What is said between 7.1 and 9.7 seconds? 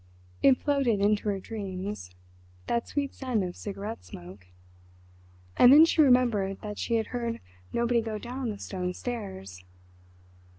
heard nobody go down the stone stairs.